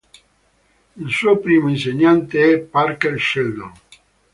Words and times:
Il 0.97 1.11
suo 1.11 1.37
primo 1.37 1.69
insegnante 1.69 2.53
è 2.53 2.59
Parker 2.59 3.21
Sheldon. 3.21 3.71